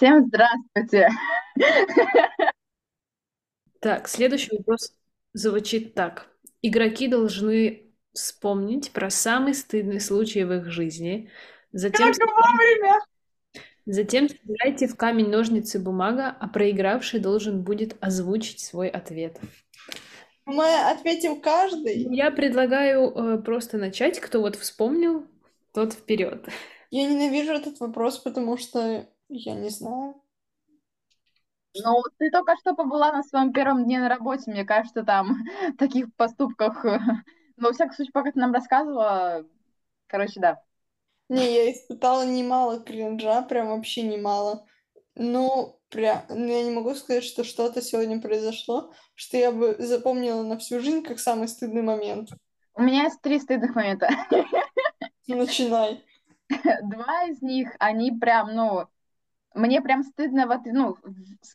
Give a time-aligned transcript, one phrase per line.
[0.00, 1.10] Всем здравствуйте.
[3.80, 4.94] Так, следующий вопрос
[5.34, 6.26] звучит так.
[6.62, 11.30] Игроки должны вспомнить про самый стыдный случай в их жизни.
[11.72, 12.98] Затем, Как вовремя!
[13.84, 19.38] затем собирайте в камень, ножницы, бумага, а проигравший должен будет озвучить свой ответ.
[20.46, 22.06] Мы ответим каждый.
[22.14, 24.18] Я предлагаю э, просто начать.
[24.18, 25.26] Кто вот вспомнил,
[25.74, 26.48] тот вперед.
[26.90, 30.20] Я ненавижу этот вопрос, потому что я не знаю.
[31.74, 35.36] Ну, ты только что побыла на своем первом дне на работе, мне кажется, там
[35.78, 36.84] таких поступках.
[37.56, 39.46] Но, во всяком случае, пока ты нам рассказывала,
[40.06, 40.62] короче, да.
[41.28, 44.66] Не, я испытала немало кринжа, прям вообще немало.
[45.14, 50.42] Ну, прям, ну, я не могу сказать, что что-то сегодня произошло, что я бы запомнила
[50.42, 52.30] на всю жизнь как самый стыдный момент.
[52.74, 54.08] У меня есть три стыдных момента.
[55.28, 56.02] Начинай.
[56.82, 58.88] Два из них, они прям, ну,
[59.54, 60.96] мне прям стыдно, вот, ну,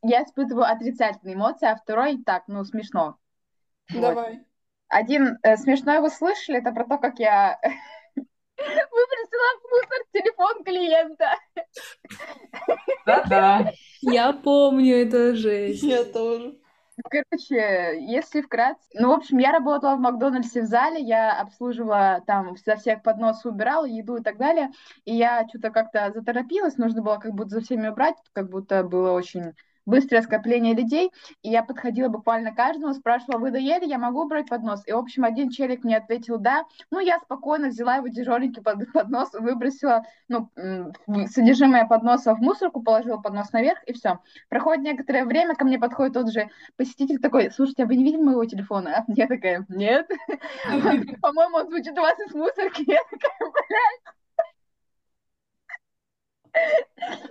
[0.04, 3.18] я испытываю отрицательные эмоции, а второй так, ну, смешно.
[3.92, 4.02] Вот.
[4.02, 4.44] Давай.
[4.88, 7.60] Один э, смешной вы слышали, это про то, как я
[8.58, 11.36] выбросила в мусор телефон клиента.
[13.06, 13.72] Да-да.
[14.02, 15.84] Я помню, это жесть.
[15.84, 16.58] Я тоже.
[17.04, 18.88] Короче, если вкратце...
[18.94, 23.44] Ну, в общем, я работала в Макдональдсе в зале, я обслуживала там за всех поднос
[23.46, 24.70] убирала, еду и так далее,
[25.04, 29.12] и я что-то как-то заторопилась, нужно было как будто за всеми убрать, как будто было
[29.12, 29.54] очень
[29.86, 34.82] быстрое скопление людей, и я подходила буквально каждому, спрашивала, вы доели, я могу брать поднос?
[34.88, 38.92] И, в общем, один челик мне ответил «да», ну, я спокойно взяла его тяжеленький под,
[38.94, 40.50] поднос, выбросила, ну,
[41.28, 44.20] содержимое подноса в мусорку, положила поднос наверх, и все.
[44.50, 48.22] Проходит некоторое время, ко мне подходит тот же посетитель такой, слушайте, а вы не видели
[48.22, 49.04] моего телефона?
[49.08, 50.08] Я такая, нет.
[51.22, 52.84] По-моему, он звучит у вас из мусорки.
[52.88, 54.16] Я такая, блядь.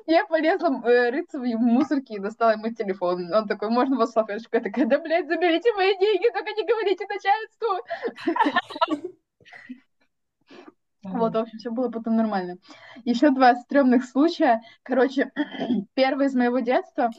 [0.07, 3.33] Я полезла э, рыться в мусорке и достала ему телефон.
[3.33, 4.57] Он такой, можно вас салфеточку?
[4.57, 7.69] Я такая, да, блядь, заберите мои деньги, только не говорите начальству.
[11.03, 12.57] Вот, в общем, все было потом нормально.
[13.05, 14.63] Еще два стрёмных случая.
[14.83, 15.31] Короче,
[15.95, 17.11] первый из моего детства.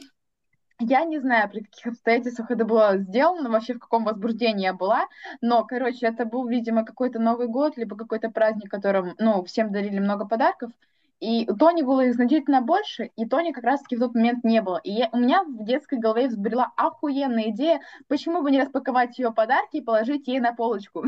[0.78, 5.06] Я не знаю, при каких обстоятельствах это было сделано, вообще в каком возбуждении я была,
[5.40, 10.00] но, короче, это был, видимо, какой-то Новый год, либо какой-то праздник, которым, ну, всем дарили
[10.00, 10.70] много подарков,
[11.20, 14.80] и Тони было их значительно больше, и Тони как раз-таки в тот момент не было.
[14.84, 19.32] И я, у меня в детской голове взбрела охуенная идея, почему бы не распаковать ее
[19.32, 21.04] подарки и положить ей на полочку.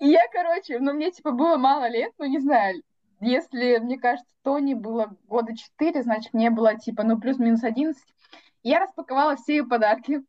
[0.00, 2.82] Я, короче, ну мне типа было мало лет, ну не знаю,
[3.20, 8.02] если, мне кажется, Тони было года 4, значит, мне было типа, ну плюс-минус 11.
[8.64, 10.22] Я распаковала все ее подарки,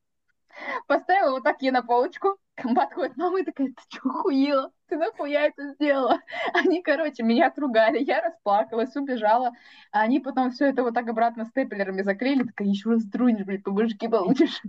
[0.87, 4.71] поставила вот так ей на полочку, подходит мама и такая, ты что, хуела?
[4.87, 6.19] Ты нахуя это сделала?
[6.53, 9.51] Они, короче, меня отругали, я расплакалась, убежала.
[9.91, 13.63] А они потом все это вот так обратно степлерами заклеили, такая, еще раз трунешь, блядь,
[13.63, 14.61] по башке получишь.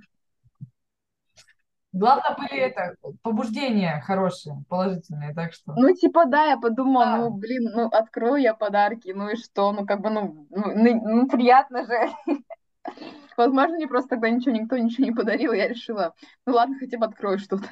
[1.92, 5.74] Главное были это побуждения хорошие, положительные, так что.
[5.76, 7.16] Ну, типа, да, я подумала, Да.
[7.18, 11.00] ну, блин, ну, открою я подарки, ну и что, ну, как бы, ну, ну, ну,
[11.08, 11.92] ну, приятно же.
[13.36, 16.14] Возможно, мне просто тогда ничего, никто ничего не подарил, я решила,
[16.46, 17.68] ну, ладно, хотя бы открою что-то.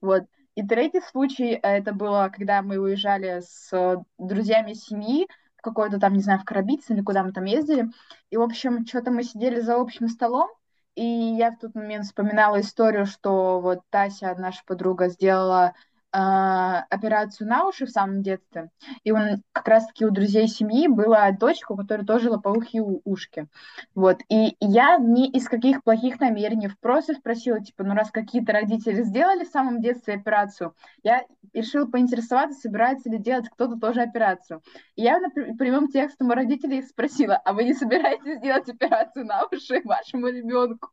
[0.00, 0.24] Вот.
[0.54, 5.98] И третий случай, э, это было, когда мы уезжали с э, друзьями семьи, в какой-то
[5.98, 7.88] там, не знаю, в Карабице или куда мы там ездили.
[8.30, 10.48] И, в общем, что-то мы сидели за общим столом,
[10.94, 15.74] и я в тот момент вспоминала историю, что вот Тася, наша подруга, сделала
[16.12, 18.70] операцию на уши в самом детстве.
[19.02, 23.48] И он как раз-таки у друзей семьи была дочка, у которой тоже лопоухие ушки.
[23.94, 24.18] Вот.
[24.28, 29.44] И я ни из каких плохих намерений просто спросила, типа, ну раз какие-то родители сделали
[29.44, 34.62] в самом детстве операцию, я решила поинтересоваться, собирается ли делать кто-то тоже операцию.
[34.96, 39.44] И я напр- прямым текстом у родителей спросила, а вы не собираетесь делать операцию на
[39.46, 40.90] уши вашему ребенку?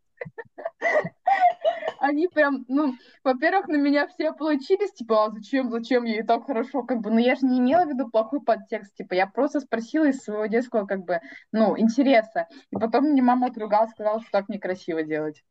[2.00, 6.83] Они прям, ну, во-первых, на меня все получились, типа, а зачем, зачем ей так хорошо,
[6.83, 10.06] как бы, ну, я же не имела в виду плохой подтекст, типа, я просто спросила
[10.06, 11.19] из своего детского, как бы,
[11.51, 15.44] ну, интереса, и потом мне мама отругала, сказала, что так некрасиво делать.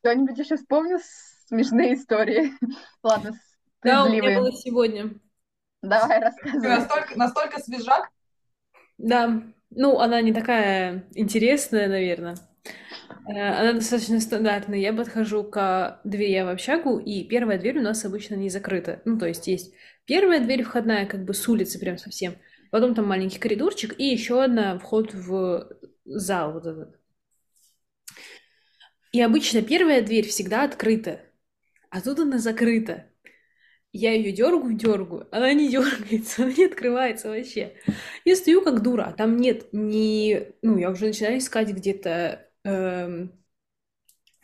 [0.00, 0.98] Кто-нибудь еще вспомнил
[1.48, 2.52] смешные истории?
[3.02, 3.32] Ладно,
[3.82, 5.10] Да, у меня было сегодня.
[5.82, 6.68] Давай, Ты рассказывай.
[6.68, 8.08] настолько, настолько свежак,
[8.96, 12.36] Да, ну, она не такая интересная, наверное.
[13.26, 14.78] Она достаточно стандартная.
[14.78, 19.00] Я подхожу к двери в общагу, и первая дверь у нас обычно не закрыта.
[19.04, 19.72] Ну, то есть есть
[20.04, 22.36] первая дверь входная, как бы с улицы прям совсем.
[22.70, 25.68] Потом там маленький коридорчик, и еще одна вход в
[26.04, 26.98] зал вот этот.
[29.12, 31.20] И обычно первая дверь всегда открыта,
[31.88, 33.06] а тут она закрыта.
[33.92, 37.74] Я ее дергаю, дергаю, она не дергается, она не открывается вообще.
[38.24, 40.52] Я стою как дура, а там нет ни...
[40.62, 43.32] Ну, я уже начинаю искать где-то эм,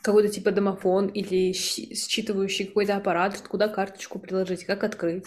[0.03, 5.27] какой-то типа домофон или считывающий какой-то аппарат, куда карточку приложить, как открыть.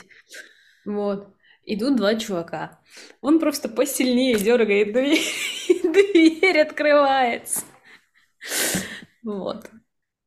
[0.86, 1.34] Вот.
[1.66, 2.80] Идут два чувака.
[3.22, 5.19] Он просто посильнее дергает дверь,
[5.84, 7.62] дверь открывается.
[9.24, 9.69] Вот.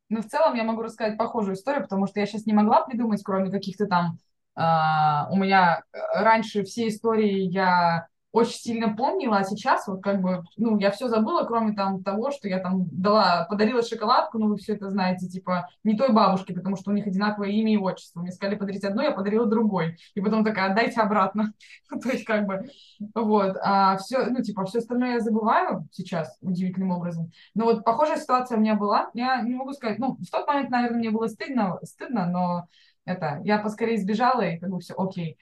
[0.09, 3.23] Ну, в целом я могу рассказать похожую историю, потому что я сейчас не могла придумать,
[3.23, 4.19] кроме каких-то там...
[4.59, 10.45] Uh, у меня раньше все истории я очень сильно помнила, а сейчас вот как бы,
[10.59, 14.57] ну, я все забыла, кроме там того, что я там дала, подарила шоколадку, ну, вы
[14.59, 18.21] все это знаете, типа, не той бабушке, потому что у них одинаковое имя и отчество.
[18.21, 19.97] Мне сказали подарить одно, я подарила другой.
[20.15, 21.55] И потом такая, отдайте обратно.
[21.89, 22.69] То есть, как бы,
[23.15, 23.57] вот.
[23.63, 27.31] А все, ну, типа, все остальное я забываю сейчас удивительным образом.
[27.55, 29.11] Но вот похожая ситуация у меня была.
[29.15, 32.67] Я не могу сказать, ну, в тот момент, наверное, мне было стыдно, стыдно, но
[33.07, 35.39] это, я поскорее сбежала, и как бы все окей.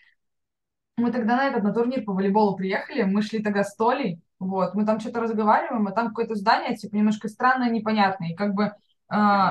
[0.96, 4.74] Мы тогда на этот, на турнир по волейболу приехали, мы шли тогда с Толей, вот,
[4.74, 8.64] мы там что-то разговариваем, а там какое-то здание, типа, немножко странное, непонятное, и как бы,
[8.64, 8.72] э,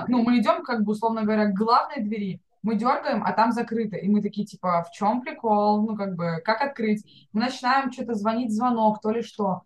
[0.07, 3.97] ну, мы идем, как бы, условно говоря, к главной двери, мы дергаем, а там закрыто,
[3.97, 7.05] и мы такие, типа, в чем прикол, ну, как бы, как открыть?
[7.33, 9.63] Мы начинаем что-то звонить звонок, то ли что.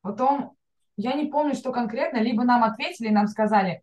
[0.00, 0.52] Потом,
[0.96, 3.82] я не помню, что конкретно, либо нам ответили, нам сказали,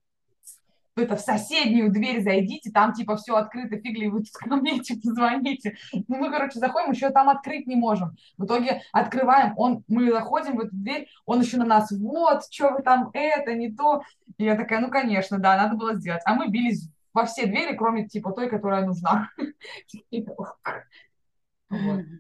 [0.96, 5.02] это, в соседнюю дверь зайдите, там, типа, все открыто, фигли, вы тут ко мне, типа,
[5.04, 5.76] звоните.
[5.94, 8.16] Ну, мы, короче, заходим, еще там открыть не можем.
[8.38, 12.72] В итоге открываем, он, мы заходим в эту дверь, он еще на нас, вот, что
[12.72, 14.04] вы там, это, не то.
[14.38, 16.22] И я такая, ну, конечно, да, надо было сделать.
[16.26, 19.30] А мы бились во все двери, кроме, типа, той, которая нужна.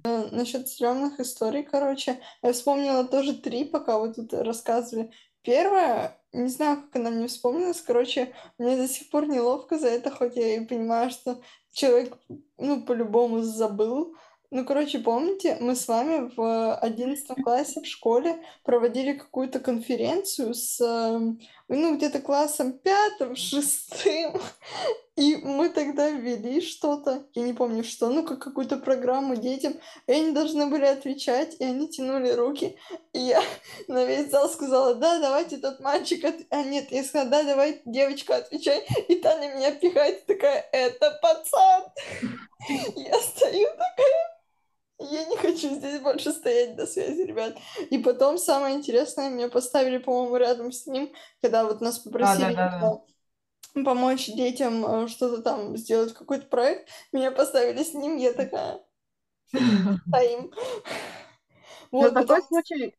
[0.04, 5.12] Э, насчет стрёмных историй, короче, я вспомнила тоже три, пока вы тут рассказывали.
[5.44, 10.12] Первое, не знаю, как она мне вспомнилась, короче, мне до сих пор неловко за это,
[10.12, 11.42] хоть я и понимаю, что
[11.72, 12.18] человек,
[12.58, 14.16] ну, по-любому забыл.
[14.52, 20.80] Ну, короче, помните, мы с вами в одиннадцатом классе в школе проводили какую-то конференцию с,
[20.82, 21.40] эм,
[21.78, 24.40] ну, где-то классом пятым, шестым,
[25.16, 29.74] и мы тогда ввели что-то, я не помню что, ну, как какую-то программу детям,
[30.08, 32.78] и они должны были отвечать, и они тянули руки,
[33.14, 33.42] и я
[33.88, 36.36] на весь зал сказала, да, давайте тот мальчик, от...
[36.50, 41.20] а нет, я сказала, да, давай девочка отвечай, и та на меня пихает, такая, это
[41.22, 41.84] пацан.
[42.96, 44.41] Я стою такая,
[45.10, 47.58] я не хочу здесь больше стоять до связи, ребят.
[47.90, 51.12] И потом самое интересное, меня поставили, по-моему, рядом с ним,
[51.42, 52.54] когда вот нас попросили...
[52.54, 53.02] А, да, да, да
[53.74, 56.90] помочь детям э, что-то там сделать, какой-то проект.
[57.12, 58.82] Меня поставили с ним, я такая...
[59.48, 60.52] Стоим.
[61.92, 62.96] Вот, на такой случай...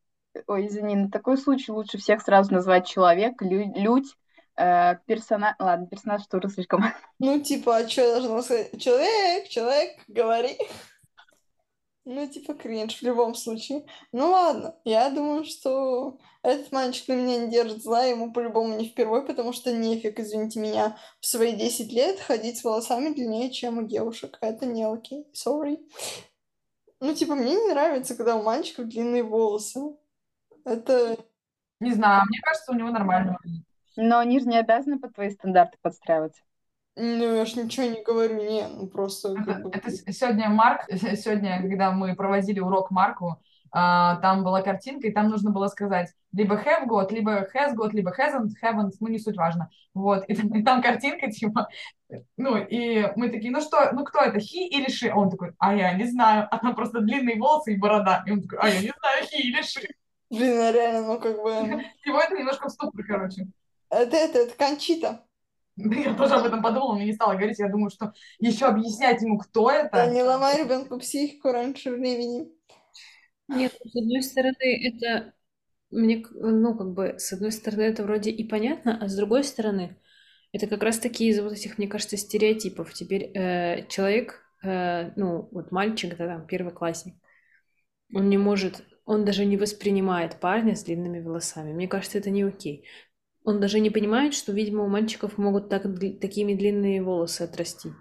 [0.46, 4.14] Ой, извини, на такой случай лучше всех сразу назвать человек, лю- людь,
[4.58, 5.54] э, персонаж...
[5.58, 6.84] Ладно, персонаж тоже слишком...
[7.18, 8.78] Ну, типа, а что я должна сказать?
[8.78, 10.58] Человек, человек, говори.
[12.04, 13.86] Ну, типа, кринж в любом случае.
[14.10, 18.88] Ну, ладно, я думаю, что этот мальчик на меня не держит зла, ему по-любому не
[18.88, 23.78] впервой, потому что нефиг, извините меня, в свои 10 лет ходить с волосами длиннее, чем
[23.78, 24.38] у девушек.
[24.40, 25.78] Это не окей, sorry.
[26.98, 29.96] Ну, типа, мне не нравится, когда у мальчиков длинные волосы.
[30.64, 31.16] Это...
[31.78, 33.38] Не знаю, мне кажется, у него нормально.
[33.96, 36.42] Но они же не обязаны под твои стандарты подстраиваться.
[36.94, 39.34] Ну, я ж ничего не говорю, не, ну просто...
[39.40, 45.12] Это, это сегодня Марк, сегодня, когда мы проводили урок Марку, а, там была картинка, и
[45.12, 49.18] там нужно было сказать либо have got, либо has got, либо hasn't, haven't, ну не
[49.18, 49.70] суть важно.
[49.94, 51.68] Вот, и, и там картинка, типа,
[52.36, 55.10] ну, и мы такие, ну что, ну кто это, he или she?
[55.10, 58.22] Он такой, а я не знаю, а там просто длинные волосы и борода.
[58.26, 59.88] И он такой, а я не знаю, he или she.
[60.30, 61.50] Блин, а реально, ну как бы...
[62.06, 63.46] Его это немножко в ступор, короче.
[63.90, 65.22] Это, это, это Кончита.
[65.84, 67.58] Я тоже об этом подумала, но не стала говорить.
[67.58, 69.90] Я думаю, что еще объяснять ему, кто это.
[69.92, 72.48] Да, не ломай ребенку психику раньше времени.
[73.48, 75.34] Нет, с одной стороны, это
[75.90, 79.96] мне, ну, как бы, с одной стороны, это вроде и понятно, а с другой стороны,
[80.52, 82.92] это как раз таки из вот этих, мне кажется, стереотипов.
[82.94, 87.14] Теперь э, человек, э, ну, вот мальчик, да, там, первоклассник,
[88.14, 91.72] он не может, он даже не воспринимает парня с длинными волосами.
[91.72, 92.86] Мне кажется, это не окей.
[93.44, 95.82] Он даже не понимает, что, видимо, у мальчиков могут так,
[96.20, 97.92] такими длинные волосы отрасти.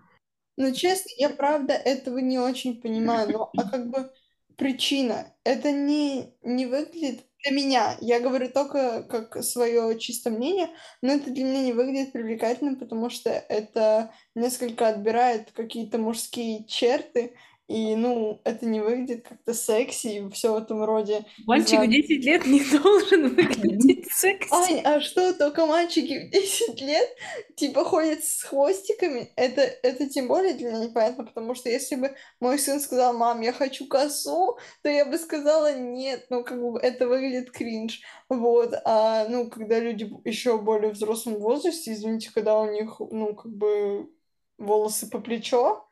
[0.57, 4.11] Ну, честно, я правда этого не очень понимаю, но а как бы
[4.57, 10.69] причина, это не, не выглядит для меня, я говорю только как свое чистое мнение,
[11.01, 17.35] но это для меня не выглядит привлекательным, потому что это несколько отбирает какие-то мужские черты,
[17.71, 21.25] и, ну, это не выглядит как-то секси и все в этом роде.
[21.45, 24.53] Мальчик в 10 лет не должен выглядеть секси.
[24.53, 27.09] Ань, а что, только мальчики в 10 лет,
[27.55, 29.31] типа, ходят с хвостиками?
[29.37, 33.39] Это, это тем более для меня непонятно, потому что если бы мой сын сказал, мам,
[33.39, 38.01] я хочу косу, то я бы сказала, нет, ну, как бы это выглядит кринж.
[38.27, 43.51] Вот, а, ну, когда люди еще более взрослом возрасте, извините, когда у них, ну, как
[43.51, 44.09] бы
[44.57, 45.85] волосы по плечо,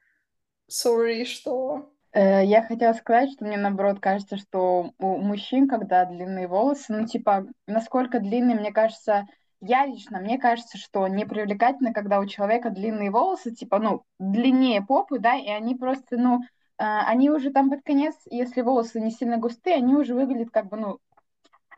[0.70, 1.92] Sorry, что?
[2.12, 7.06] Э, Я хотела сказать, что мне наоборот кажется, что у мужчин, когда длинные волосы, ну
[7.06, 9.26] типа, насколько длинные, мне кажется,
[9.62, 14.82] я лично, мне кажется, что не привлекательно, когда у человека длинные волосы, типа, ну, длиннее
[14.82, 16.42] попы, да, и они просто, ну,
[16.78, 20.68] э, они уже там под конец, если волосы не сильно густые, они уже выглядят как
[20.70, 21.00] бы, ну,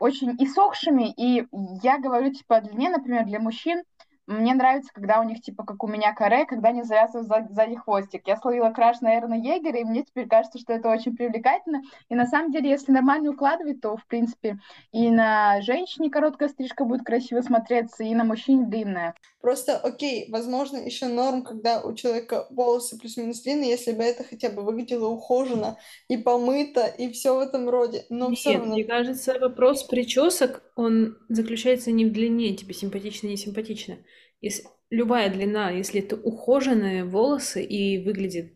[0.00, 1.46] очень иссохшими, и
[1.82, 3.82] я говорю, типа, о длине, например, для мужчин,
[4.26, 8.26] мне нравится, когда у них, типа, как у меня каре, когда они завязывают сзади, хвостик.
[8.26, 11.82] Я словила краш на Эрна Егера, и мне теперь кажется, что это очень привлекательно.
[12.08, 14.58] И на самом деле, если нормально укладывать, то, в принципе,
[14.92, 19.14] и на женщине короткая стрижка будет красиво смотреться, и на мужчине длинная.
[19.40, 24.50] Просто, окей, возможно, еще норм, когда у человека волосы плюс-минус длинные, если бы это хотя
[24.50, 28.06] бы выглядело ухоженно и помыто, и все в этом роде.
[28.08, 28.74] Но Нет, все равно...
[28.74, 33.98] мне кажется, вопрос причесок, он заключается не в длине, тебе симпатично, не симпатично.
[34.40, 38.54] Если, любая длина, если это ухоженные волосы и выглядит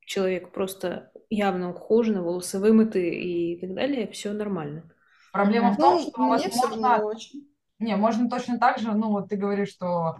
[0.00, 4.90] человек просто явно ухоженный, волосы вымыты и так далее, все нормально.
[5.32, 7.06] Проблема в том, Ну, что мне все равно возможно...
[7.06, 7.48] очень.
[7.78, 10.16] Не, можно точно так же, ну вот ты говоришь, что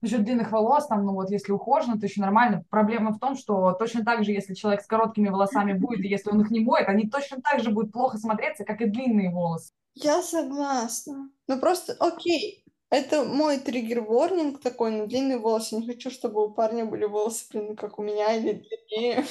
[0.00, 2.64] насчет длинных волос, там, ну вот если ухожено, то еще нормально.
[2.70, 6.30] Проблема в том, что точно так же, если человек с короткими волосами будет, и если
[6.30, 9.72] он их не моет, они точно так же будут плохо смотреться, как и длинные волосы.
[10.00, 11.30] Я согласна.
[11.48, 15.76] Ну просто, окей, это мой триггер-ворнинг такой на длинные волосы.
[15.76, 19.24] Не хочу, чтобы у парня были волосы, блин, как у меня, или длиннее.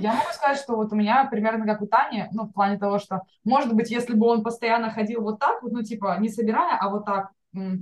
[0.00, 2.98] Я могу сказать, что вот у меня примерно как у Тани, ну, в плане того,
[2.98, 6.78] что, может быть, если бы он постоянно ходил вот так, вот, ну, типа, не собирая,
[6.78, 7.30] а вот так,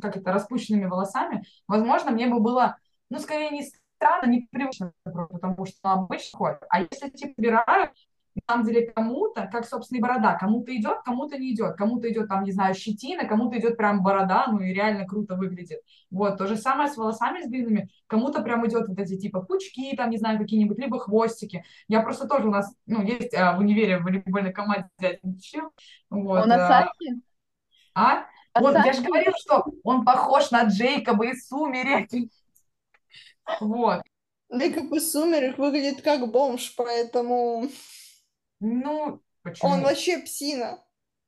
[0.02, 2.76] как это, распущенными волосами, возможно, мне бы было,
[3.10, 3.64] ну, скорее, не
[3.96, 6.62] странно, непривычно, потому что обычно ходит.
[6.68, 7.90] А если, типа, собираю,
[8.34, 12.28] на самом деле кому-то, как, собственно, и борода, кому-то идет, кому-то не идет, кому-то идет,
[12.28, 15.80] там, не знаю, щетина, кому-то идет прям борода, ну, и реально круто выглядит.
[16.10, 19.94] Вот, то же самое с волосами с длинными, кому-то прям идет вот эти, типа, пучки,
[19.96, 21.64] там, не знаю, какие-нибудь, либо хвостики.
[21.88, 25.70] Я просто тоже у нас, ну, есть а, в универе в волейбольной команде один чел,
[26.10, 26.42] вот.
[26.42, 27.22] Он а, Асаки?
[27.94, 28.26] а?
[28.58, 32.08] Вот, я же говорила, что он похож на Джейкоба из «Сумерек».
[33.60, 34.02] Вот.
[34.48, 37.68] Да и как бы Сумерек выглядит как бомж, поэтому
[38.64, 39.82] Ну, он почему?
[39.82, 40.78] вообще псина.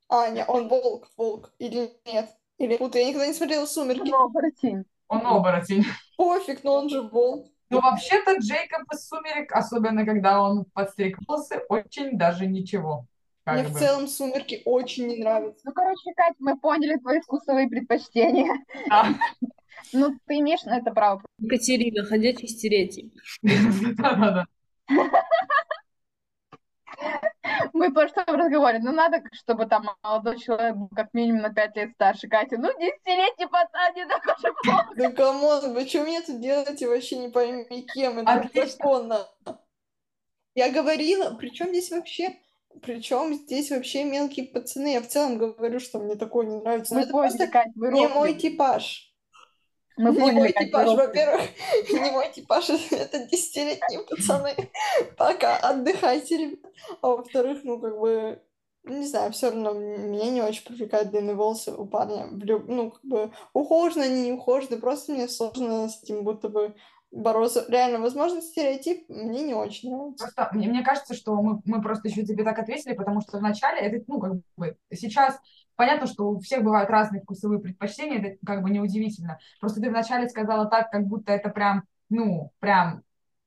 [0.08, 1.52] А, не, он волк, волк.
[1.58, 2.30] Или нет?
[2.58, 4.08] Или путаю, я никогда не смотрела «Сумерки».
[4.08, 4.84] Ну, оборотень.
[5.08, 5.84] Он оборотень.
[6.16, 7.46] Пофиг, но он же волк.
[7.68, 13.06] Ну, вообще-то Джейкоб из «Сумерек», особенно когда он подстриг волосы, очень даже ничего.
[13.44, 13.78] Мне Как в бы.
[13.78, 15.60] целом «Сумерки» очень не нравятся.
[15.64, 18.64] Ну, короче, Кать, мы поняли твои вкусовые предпочтения.
[18.88, 19.08] Да.
[19.92, 21.22] Ну, ты имеешь на это право.
[21.38, 23.12] Екатерина, ходячий стереотип.
[23.42, 24.46] Да-да-да.
[27.76, 28.80] Мы тоже в разговоре.
[28.82, 32.56] Ну, надо, чтобы там молодой человек был как минимум на 5 лет старше Катя.
[32.58, 34.92] Ну, десятилетний пацан не такой же плохо.
[34.96, 38.66] Да come on, вы что мне тут делаете вообще не пойми кем, это Отлично.
[38.70, 39.28] законно.
[40.54, 42.36] Я говорила, причем здесь вообще,
[42.80, 44.94] причем здесь вообще мелкие пацаны.
[44.94, 46.94] Я в целом говорю, что мне такое не нравится.
[46.94, 49.14] Но Мы это поняли, просто Кать, вы не мой типаж.
[49.96, 51.42] Мы не поняли, мой типаж, во-первых,
[51.90, 54.54] не мой типаж, это десятилетние пацаны.
[55.16, 56.70] Пока, отдыхайте, ребят.
[57.00, 58.42] А во-вторых, ну, как бы,
[58.84, 62.28] не знаю, все равно меня не очень привлекают длинные волосы у парня.
[62.30, 66.74] Ну, как бы, ухожены они, не ухожены, просто мне сложно с этим будто бы
[67.10, 67.64] бороться.
[67.68, 70.24] Реально, возможно, стереотип мне не очень нравится.
[70.26, 73.80] Просто мне, мне кажется, что мы, мы просто еще тебе так ответили, потому что вначале
[73.80, 75.38] это, ну, как бы, сейчас
[75.76, 79.38] понятно, что у всех бывают разные вкусовые предпочтения, это как бы неудивительно.
[79.60, 83.02] Просто ты вначале сказала так, как будто это прям, ну, прям,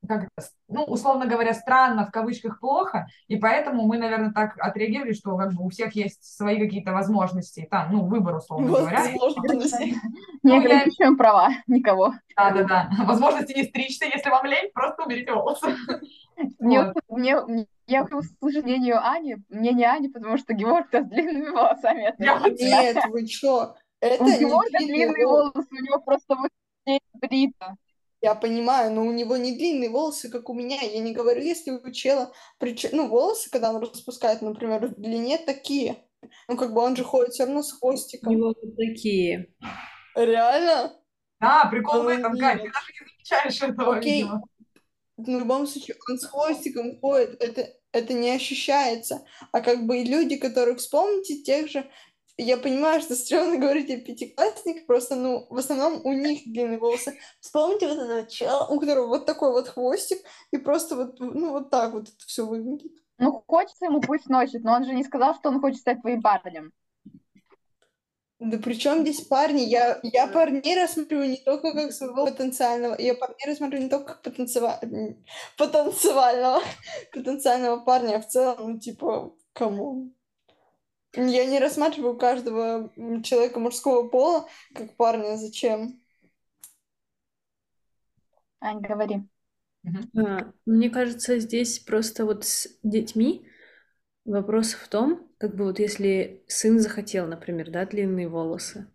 [0.07, 0.27] как
[0.67, 5.53] ну, условно говоря, странно, в кавычках, плохо, и поэтому мы, наверное, так отреагировали, что как
[5.53, 9.03] бы у всех есть свои какие-то возможности, там, ну, выбор, условно говоря.
[9.19, 9.83] Возможности.
[10.43, 12.13] Не Ну, ограничиваем права никого.
[12.35, 15.75] Да-да-да, возможности не стричься, если вам лень, просто уберите волосы.
[16.59, 22.13] Мне, мне, мне- я услышать мнение Ани, мнение Ани, потому что Георг-то с длинными волосами.
[22.17, 23.75] Нет, вы что?
[23.99, 25.67] Это У не Георга длинные волосы.
[25.69, 26.49] у него просто вот
[26.85, 27.75] здесь брито.
[28.21, 30.81] Я понимаю, но у него не длинные волосы, как у меня.
[30.81, 32.33] Я не говорю, если у чела...
[32.59, 36.03] прич- Ну, волосы, когда он распускает, например, в длине такие.
[36.49, 38.33] Ну, как бы он же ходит все равно с У хвостиком.
[38.33, 39.53] него вот такие.
[40.15, 40.93] Реально?
[41.39, 44.23] Да, прикол в этом, Кать, ты даже не замечаешь этого, Окей.
[44.23, 44.43] видимо.
[45.17, 49.25] в любом случае он с хвостиком ходит, это, это не ощущается.
[49.53, 51.89] А как бы и люди, которые вспомните тех же,
[52.41, 57.17] я понимаю, что стрёмно говорить о пятиклассниках, просто, ну, в основном у них длинные волосы.
[57.39, 60.19] Вспомните вот этого чела, у которого вот такой вот хвостик,
[60.51, 62.91] и просто вот, ну, вот так вот это все выглядит.
[63.17, 66.22] Ну, хочется ему пусть носит, но он же не сказал, что он хочет стать твоим
[66.22, 66.72] парнем.
[68.39, 69.63] Да при чем здесь парни?
[69.63, 74.22] Я, я парней рассматриваю не только как своего потенциального, я парней рассматриваю не только как
[74.22, 74.79] потенциа...
[75.58, 76.62] потенциального,
[77.12, 80.13] потенциального парня, а в целом, ну, типа, кому?
[81.27, 82.91] Я не рассматриваю каждого
[83.23, 85.35] человека мужского пола как парня.
[85.35, 86.01] Зачем?
[88.61, 89.27] Ань, говори.
[90.15, 93.47] А, мне кажется, здесь просто вот с детьми
[94.25, 98.88] вопрос в том, как бы вот если сын захотел, например, да, длинные волосы,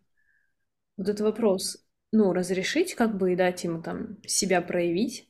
[0.97, 5.29] вот это вопрос, ну, разрешить как бы и дать ему там себя проявить,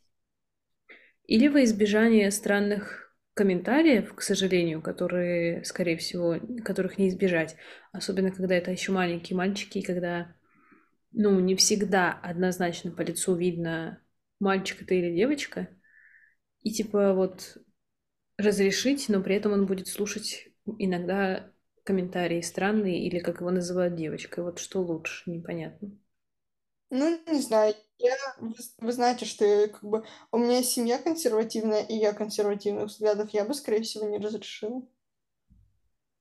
[1.26, 3.03] или во избежание странных
[3.34, 7.56] комментариев, к сожалению, которые, скорее всего, которых не избежать,
[7.92, 10.34] особенно когда это еще маленькие мальчики, и когда,
[11.12, 14.00] ну, не всегда однозначно по лицу видно,
[14.40, 15.68] мальчик это или девочка,
[16.62, 17.58] и типа вот
[18.38, 20.48] разрешить, но при этом он будет слушать
[20.78, 21.50] иногда
[21.84, 24.44] комментарии странные или как его называют девочкой.
[24.44, 25.90] Вот что лучше, непонятно.
[26.98, 31.82] Ну, не знаю, я, вы, вы знаете, что я, как бы у меня семья консервативная,
[31.82, 34.82] и я консервативных взглядов, я бы, скорее всего, не разрешила.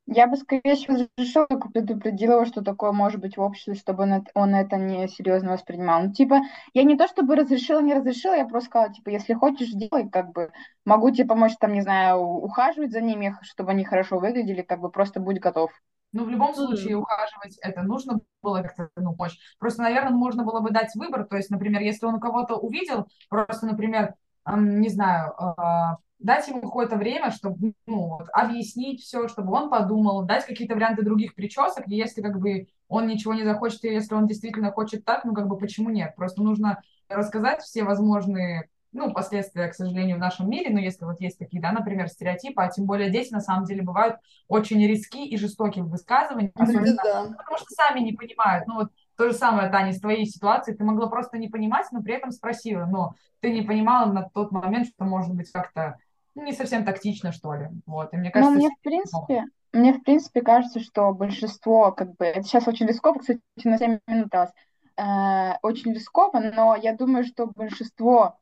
[0.06, 4.04] Я бы, скорее всего, разрешила, только предупредила его, что такое может быть в обществе, чтобы
[4.04, 6.04] он это, он это не серьезно воспринимал.
[6.04, 6.42] Ну, типа,
[6.74, 10.32] я не то чтобы разрешила, не разрешила, я просто сказала, типа, если хочешь, делай, как
[10.34, 10.52] бы,
[10.86, 14.90] могу тебе помочь, там, не знаю, ухаживать за ними, чтобы они хорошо выглядели, как бы,
[14.92, 15.72] просто будь готов.
[16.14, 19.38] Ну, в любом случае, ухаживать это нужно было как-то, ну, помочь.
[19.60, 23.08] Просто, наверное, можно было бы дать выбор, то есть, например, если он у кого-то увидел,
[23.30, 24.14] просто, например,
[24.56, 30.46] не знаю, а, дать ему какое-то время, чтобы ну, объяснить все, чтобы он подумал, дать
[30.46, 34.28] какие-то варианты других причесок, и если как бы он ничего не захочет, и если он
[34.28, 36.16] действительно хочет так, ну как бы почему нет?
[36.16, 41.20] Просто нужно рассказать все возможные ну, последствия, к сожалению, в нашем мире, но если вот
[41.20, 45.18] есть такие, да, например, стереотипы, а тем более дети на самом деле бывают очень риски
[45.18, 47.36] и жестокие в высказываниях, особенно, да.
[47.38, 48.68] потому что сами не понимают.
[48.68, 52.02] Ну вот то же самое, Таня, с твоей ситуацией, ты могла просто не понимать, но
[52.02, 55.98] при этом спросила, но ты не понимала на тот момент, что может быть как-то
[56.36, 57.68] не совсем тактично, что ли.
[57.86, 58.14] Вот.
[58.14, 62.26] И мне кажется, ну, мне, в принципе, мне, в принципе, кажется, что большинство, как бы,
[62.26, 64.52] это сейчас очень рисково, кстати, на 7 минут осталось,
[64.98, 68.38] э, очень рисково, но я думаю, что большинство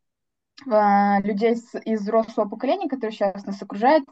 [0.65, 4.05] людей с, из взрослого поколения, которые сейчас нас окружают,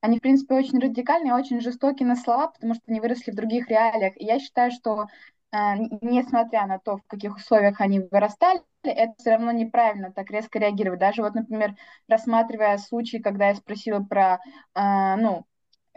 [0.00, 3.68] они, в принципе, очень радикальные, очень жестокие на слова, потому что они выросли в других
[3.68, 4.14] реалиях.
[4.16, 5.06] И я считаю, что
[5.52, 5.56] э,
[6.02, 11.00] несмотря на то, в каких условиях они вырастали, это все равно неправильно так резко реагировать.
[11.00, 11.74] Даже вот, например,
[12.08, 14.40] рассматривая случай, когда я спросила про,
[14.74, 15.46] э, ну,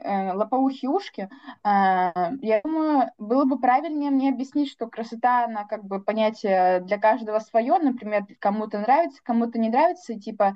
[0.03, 1.29] лопоухие ушки,
[1.63, 1.67] э,
[2.41, 7.39] я думаю, было бы правильнее мне объяснить, что красота, она как бы понятие для каждого
[7.39, 10.55] свое, например, кому-то нравится, кому-то не нравится, и типа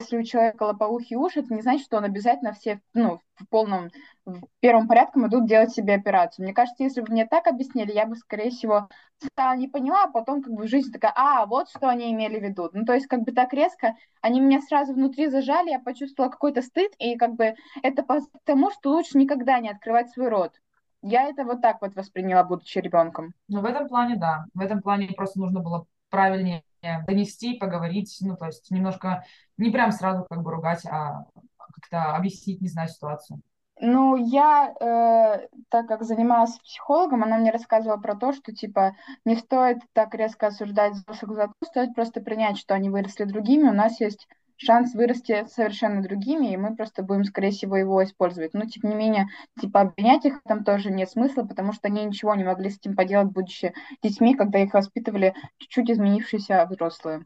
[0.00, 3.90] если у человека лопоухие уши, это не значит, что он обязательно все, ну, в полном,
[4.24, 6.44] в первом порядке идут делать себе операцию.
[6.44, 10.10] Мне кажется, если бы мне так объяснили, я бы, скорее всего, сначала не поняла, а
[10.10, 12.70] потом как бы в жизни такая, а, вот что они имели в виду.
[12.72, 16.62] Ну, то есть как бы так резко, они меня сразу внутри зажали, я почувствовала какой-то
[16.62, 20.54] стыд, и как бы это потому, что лучше никогда не открывать свой рот.
[21.02, 23.32] Я это вот так вот восприняла, будучи ребенком.
[23.48, 24.44] Ну, в этом плане, да.
[24.54, 26.62] В этом плане просто нужно было правильнее
[27.06, 29.24] донести, поговорить, ну, то есть немножко
[29.56, 31.24] не прям сразу как бы ругать, а
[31.58, 33.40] как-то объяснить, не знаю, ситуацию.
[33.82, 39.36] Ну, я, э, так как занималась психологом, она мне рассказывала про то, что, типа, не
[39.36, 43.72] стоит так резко осуждать взрослых за то, стоит просто принять, что они выросли другими, у
[43.72, 44.28] нас есть
[44.60, 48.52] шанс вырасти совершенно другими, и мы просто будем, скорее всего, его использовать.
[48.52, 49.26] Но, тем не менее,
[49.60, 52.94] типа, обвинять их там тоже нет смысла, потому что они ничего не могли с этим
[52.94, 57.24] поделать, будучи детьми, когда их воспитывали чуть-чуть изменившиеся взрослые.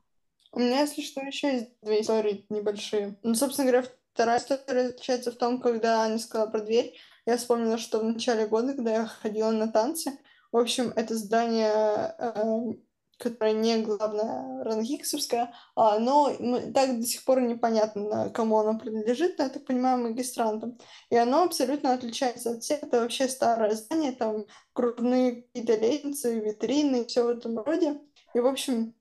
[0.52, 3.16] У меня, если что, еще есть две истории небольшие.
[3.24, 6.94] Ну, собственно говоря, вторая история заключается в том, когда Аня сказала про дверь.
[7.26, 10.12] Я вспомнила, что в начале года, когда я ходила на танцы,
[10.52, 12.74] в общем, это здание э,
[13.18, 16.30] которая не главная рангиксовская, а, но
[16.72, 20.78] так до сих пор непонятно, кому оно принадлежит, но я так понимаю, магистрантам.
[21.10, 22.82] И оно абсолютно отличается от всех.
[22.82, 28.00] Это вообще старое здание, там крупные какие-то лестницы, витрины все в этом роде.
[28.34, 28.94] И, в общем,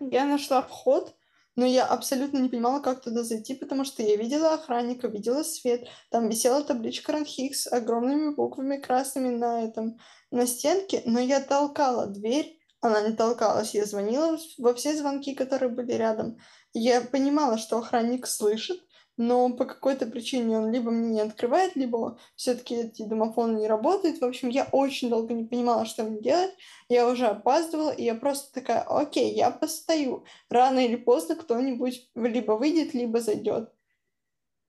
[0.00, 1.14] я нашла вход,
[1.56, 5.86] но я абсолютно не понимала, как туда зайти, потому что я видела охранника, видела свет,
[6.10, 9.98] там висела табличка Ранхикс огромными буквами красными на этом,
[10.30, 13.74] на стенке, но я толкала дверь, она не толкалась.
[13.74, 16.38] Я звонила во все звонки, которые были рядом.
[16.72, 18.80] Я понимала, что охранник слышит,
[19.16, 24.20] но по какой-то причине он либо мне не открывает, либо все-таки эти домофоны не работают.
[24.20, 26.52] В общем, я очень долго не понимала, что мне делать.
[26.88, 30.24] Я уже опаздывала, и я просто такая, окей, я постою.
[30.48, 33.72] Рано или поздно кто-нибудь либо выйдет, либо зайдет.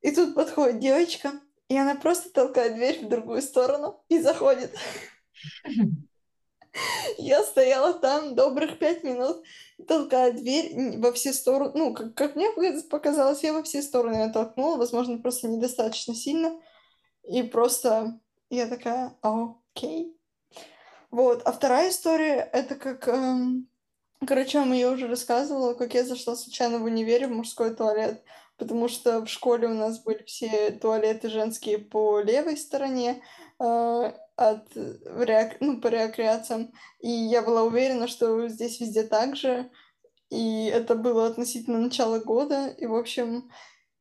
[0.01, 1.31] И тут подходит девочка,
[1.67, 4.75] и она просто толкает дверь в другую сторону и заходит.
[7.17, 9.43] Я стояла там добрых пять минут,
[9.87, 11.71] толкая дверь во все стороны.
[11.75, 12.49] Ну, как, как мне
[12.89, 16.59] показалось, я во все стороны ее толкнула, возможно, просто недостаточно сильно.
[17.23, 20.15] И просто я такая, окей.
[21.11, 21.41] Вот.
[21.45, 23.07] А вторая история, это как...
[23.07, 23.69] Эм...
[24.25, 28.23] Короче, вам ее уже рассказывала, как я зашла случайно в универе в мужской туалет,
[28.57, 33.21] потому что в школе у нас были все туалеты женские по левой стороне,
[33.57, 35.57] от реак...
[35.61, 36.71] ну, по рекреациям.
[36.99, 39.69] И я была уверена, что здесь везде так же.
[40.29, 42.67] И это было относительно начала года.
[42.77, 43.49] И, в общем,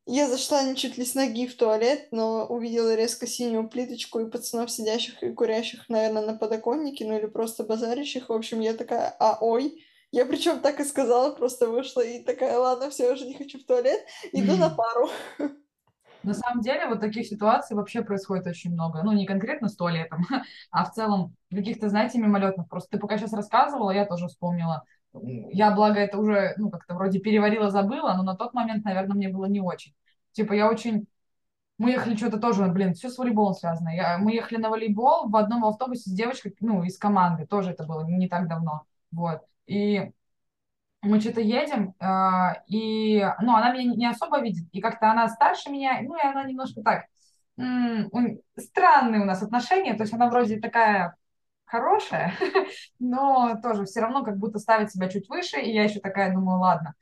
[0.07, 4.31] я зашла не чуть ли с ноги в туалет, но увидела резко синюю плиточку и
[4.31, 8.29] пацанов, сидящих и курящих, наверное, на подоконнике, ну или просто базарящих.
[8.29, 9.83] В общем, я такая, а ой.
[10.11, 13.65] Я причем так и сказала, просто вышла и такая, ладно, все, уже не хочу в
[13.65, 14.01] туалет,
[14.33, 15.11] иду на пару.
[16.25, 19.03] На самом деле вот таких ситуаций вообще происходит очень много.
[19.03, 20.27] Ну, не конкретно с туалетом,
[20.71, 22.69] а в целом каких-то, знаете, мимолетных.
[22.69, 24.85] Просто ты пока сейчас рассказывала, я тоже вспомнила.
[25.23, 29.29] Я, благо, это уже, ну, как-то вроде переварила, забыла, но на тот момент, наверное, мне
[29.29, 29.95] было не очень.
[30.33, 31.07] Типа, я очень...
[31.79, 33.91] Мы ехали что-то тоже, блин, все с волейболом связано.
[33.91, 34.19] Я...
[34.19, 37.47] Мы ехали на волейбол в одном автобусе с девочкой, ну, из команды.
[37.47, 38.83] Тоже это было не так давно.
[39.13, 39.43] Вот.
[39.67, 40.11] И
[41.05, 42.07] мы что-то едем, э,
[42.67, 46.45] и, ну, она меня не особо видит, и как-то она старше меня, ну, и она
[46.45, 47.05] немножко так,
[47.57, 51.17] странные у нас отношения, то есть она вроде такая
[51.65, 52.35] хорошая,
[52.99, 56.61] но тоже все равно как будто ставит себя чуть выше, и я еще такая думаю,
[56.61, 56.95] ладно.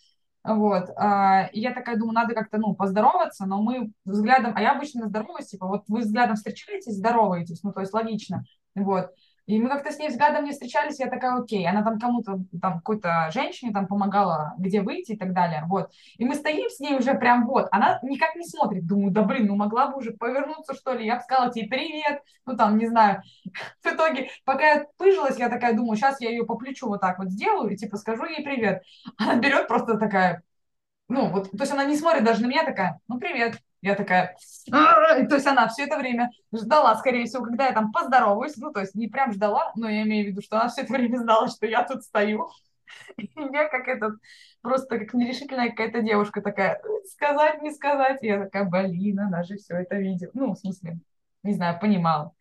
[0.45, 4.73] Вот, э, и я такая думаю, надо как-то, ну, поздороваться, но мы взглядом, а я
[4.73, 9.13] обычно здороваюсь, типа, вот вы взглядом встречаетесь, здороваетесь, ну, то есть логично, вот,
[9.47, 12.75] и мы как-то с ней взглядом не встречались, я такая, окей, она там кому-то, там
[12.75, 15.91] какой-то женщине там помогала, где выйти и так далее, вот.
[16.17, 19.47] И мы стоим с ней уже прям вот, она никак не смотрит, думаю, да блин,
[19.47, 22.87] ну могла бы уже повернуться, что ли, я бы сказала тебе привет, ну там, не
[22.87, 23.23] знаю.
[23.83, 27.19] В итоге, пока я пыжилась, я такая думаю, сейчас я ее по плечу вот так
[27.19, 28.83] вот сделаю и типа скажу ей привет.
[29.17, 30.43] Она берет просто такая,
[31.09, 34.37] ну вот, то есть она не смотрит даже на меня такая, ну привет, я такая,
[34.71, 38.81] то есть она все это время ждала, скорее всего, когда я там поздороваюсь, ну, то
[38.81, 41.49] есть не прям ждала, но я имею в виду, что она все это время знала,
[41.49, 42.49] что я тут стою.
[43.17, 44.15] И я как этот,
[44.61, 48.23] просто как нерешительная какая-то девушка такая, сказать, не сказать.
[48.23, 50.31] И я такая, блин, она же все это видела.
[50.35, 50.99] Ну, в смысле,
[51.43, 52.33] не знаю, понимала.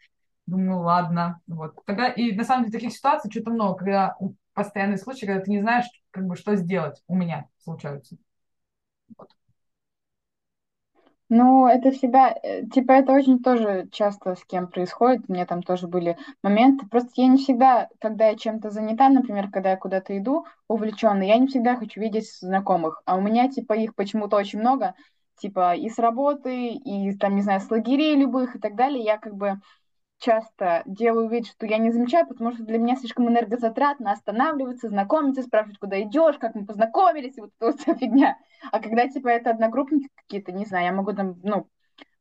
[0.46, 1.76] Думаю, ладно, вот.
[1.86, 4.18] Тогда, и на самом деле таких ситуаций что-то много, когда
[4.54, 8.18] постоянные случаи, когда ты не знаешь, как бы, что сделать, у меня случаются.
[9.18, 9.30] Вот.
[11.34, 15.24] Ну, это всегда, э, типа, это очень тоже часто с кем происходит.
[15.30, 16.86] У меня там тоже были моменты.
[16.88, 21.38] Просто я не всегда, когда я чем-то занята, например, когда я куда-то иду увлеченно, я
[21.38, 23.02] не всегда хочу видеть знакомых.
[23.06, 24.94] А у меня, типа, их почему-то очень много,
[25.38, 29.02] типа, и с работы, и, там, не знаю, с лагерей любых и так далее.
[29.02, 29.62] Я как бы
[30.22, 35.42] часто делаю вид, что я не замечаю, потому что для меня слишком энергозатратно останавливаться, знакомиться,
[35.42, 38.38] спрашивать, куда идешь, как мы познакомились, и вот эта вот вся фигня.
[38.72, 41.68] А когда, типа, это одногруппники какие-то, не знаю, я могу там, ну,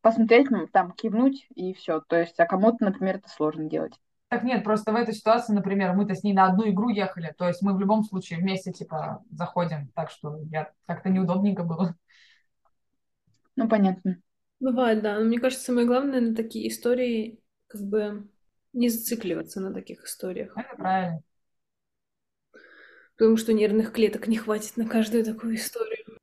[0.00, 2.00] посмотреть, там, кивнуть, и все.
[2.00, 3.92] То есть, а кому-то, например, это сложно делать.
[4.28, 7.48] Так нет, просто в этой ситуации, например, мы-то с ней на одну игру ехали, то
[7.48, 11.96] есть мы в любом случае вместе, типа, заходим, так что я как-то неудобненько было.
[13.56, 14.18] Ну, понятно.
[14.60, 15.18] Бывает, да.
[15.18, 18.28] Но мне кажется, самое главное на такие истории как бы
[18.72, 20.52] не зацикливаться на таких историях.
[20.56, 21.22] Это правильно.
[23.16, 26.18] Потому что нервных клеток не хватит на каждую такую историю.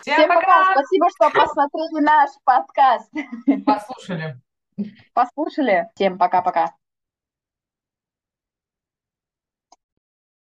[0.00, 0.40] Всем, Всем пока!
[0.40, 0.72] пока!
[0.72, 3.10] Спасибо, что посмотрели наш подкаст.
[3.66, 4.40] Послушали.
[5.12, 5.90] Послушали.
[5.94, 6.74] Всем пока-пока.